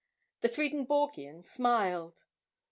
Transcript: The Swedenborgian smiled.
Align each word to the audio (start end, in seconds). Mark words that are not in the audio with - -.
The 0.41 0.49
Swedenborgian 0.49 1.43
smiled. 1.43 2.25